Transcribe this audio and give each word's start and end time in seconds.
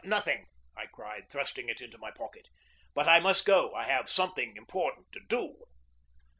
"Nothing," 0.03 0.47
I 0.75 0.87
cried, 0.87 1.29
thrusting 1.29 1.69
it 1.69 1.79
into 1.79 1.99
my 1.99 2.09
pocket. 2.09 2.47
"But 2.95 3.07
I 3.07 3.19
must 3.19 3.45
go. 3.45 3.71
I 3.75 3.83
have 3.83 4.09
something 4.09 4.57
important 4.57 5.11
to 5.11 5.19
do." 5.19 5.63